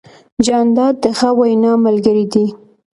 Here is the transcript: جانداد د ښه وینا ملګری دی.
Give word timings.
جانداد 0.45 0.95
د 1.03 1.05
ښه 1.17 1.29
وینا 1.39 1.71
ملګری 1.85 2.25
دی. 2.33 2.45